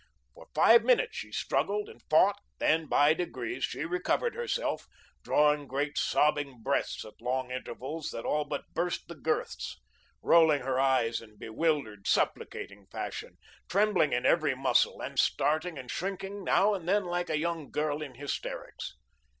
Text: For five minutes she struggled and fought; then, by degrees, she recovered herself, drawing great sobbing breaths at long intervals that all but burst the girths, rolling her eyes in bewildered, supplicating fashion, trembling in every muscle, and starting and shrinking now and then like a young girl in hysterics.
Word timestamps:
For 0.33 0.47
five 0.55 0.83
minutes 0.83 1.15
she 1.15 1.31
struggled 1.31 1.87
and 1.87 2.01
fought; 2.09 2.39
then, 2.57 2.87
by 2.87 3.13
degrees, 3.13 3.63
she 3.63 3.85
recovered 3.85 4.33
herself, 4.33 4.87
drawing 5.21 5.67
great 5.67 5.95
sobbing 5.95 6.63
breaths 6.63 7.05
at 7.05 7.21
long 7.21 7.51
intervals 7.51 8.09
that 8.09 8.25
all 8.25 8.43
but 8.43 8.73
burst 8.73 9.07
the 9.09 9.13
girths, 9.13 9.79
rolling 10.23 10.61
her 10.63 10.79
eyes 10.79 11.21
in 11.21 11.37
bewildered, 11.37 12.07
supplicating 12.07 12.87
fashion, 12.87 13.37
trembling 13.69 14.11
in 14.11 14.25
every 14.25 14.55
muscle, 14.55 15.01
and 15.01 15.19
starting 15.19 15.77
and 15.77 15.91
shrinking 15.91 16.43
now 16.43 16.73
and 16.73 16.89
then 16.89 17.05
like 17.05 17.29
a 17.29 17.37
young 17.37 17.69
girl 17.69 18.01
in 18.01 18.15
hysterics. 18.15 18.95